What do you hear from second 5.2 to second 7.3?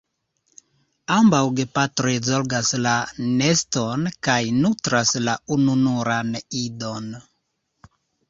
la ununuran idon.